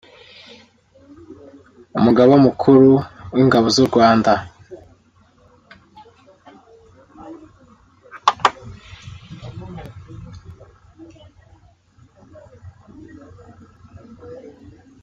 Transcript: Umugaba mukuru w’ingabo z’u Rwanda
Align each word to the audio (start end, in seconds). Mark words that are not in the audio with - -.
Umugaba 1.97 2.33
mukuru 2.45 2.91
w’ingabo 3.37 3.67
z’u 3.75 3.85
Rwanda 3.89 4.31